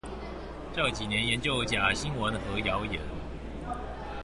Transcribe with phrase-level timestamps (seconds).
[0.73, 2.99] 這幾年研究假新聞和謠言